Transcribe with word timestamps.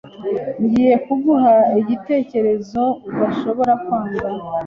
Ngiye 0.63 0.93
kuguha 1.05 1.53
igitekerezo 1.79 2.83
udashobora 3.09 3.73
kwanga. 3.83 4.27